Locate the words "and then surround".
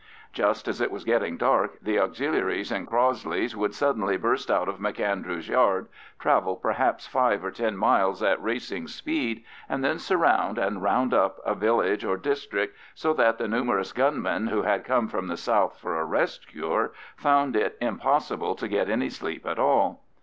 9.69-10.57